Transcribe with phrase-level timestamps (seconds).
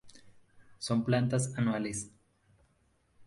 [0.79, 2.09] Son plantas anuales.